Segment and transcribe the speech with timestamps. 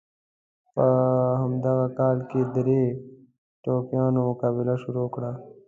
[0.73, 0.85] په
[1.41, 2.99] همدغه کال کې دریو
[3.63, 5.31] ټوکیانو مقابله شروع کړه.